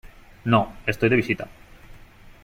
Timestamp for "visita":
1.15-1.47